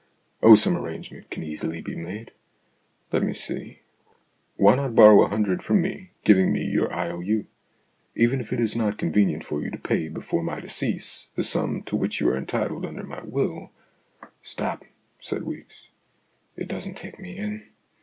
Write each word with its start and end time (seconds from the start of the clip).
"Oh, 0.41 0.55
some 0.55 0.75
arrangement 0.75 1.29
can 1.29 1.43
easily 1.43 1.79
be 1.79 1.95
made. 1.95 2.31
Let 3.11 3.21
me 3.21 3.33
see. 3.35 3.81
Why 4.55 4.73
not 4.75 4.95
borrow 4.95 5.21
a 5.21 5.27
hundred 5.27 5.61
from 5.61 5.79
me, 5.79 6.09
giving 6.23 6.51
me 6.51 6.63
your 6.65 6.91
I.O.U.? 6.91 7.45
Even 8.15 8.39
if 8.39 8.51
it 8.51 8.59
is 8.59 8.75
not 8.75 8.97
con 8.97 9.13
venient 9.13 9.43
for 9.43 9.61
you 9.61 9.69
to 9.69 9.77
pay 9.77 10.07
before 10.07 10.41
my 10.41 10.59
decease, 10.59 11.29
the 11.35 11.43
sum 11.43 11.83
to 11.83 11.95
which 11.95 12.19
you 12.19 12.27
are 12.29 12.35
entitled 12.35 12.83
under 12.83 13.03
my 13.03 13.21
will 13.21 13.69
""Stop," 14.41 14.85
said 15.19 15.43
Weeks." 15.43 15.89
It 16.57 16.67
doesn't 16.67 16.97
take 16.97 17.19
me 17.19 17.37
in. 17.37 17.65